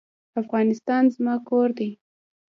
افغانستان 0.41 1.03
زما 1.15 1.35
کور 1.47 1.69
دی 1.77 1.89